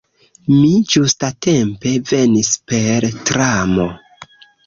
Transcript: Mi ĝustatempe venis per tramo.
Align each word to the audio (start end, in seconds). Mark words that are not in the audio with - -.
Mi 0.53 0.69
ĝustatempe 0.93 1.91
venis 2.13 2.51
per 2.71 3.07
tramo. 3.31 3.87